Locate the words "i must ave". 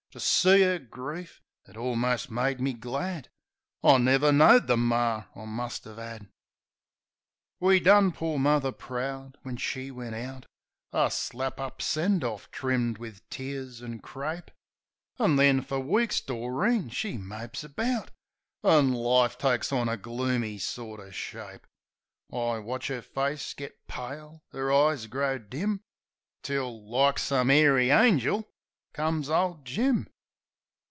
5.37-6.01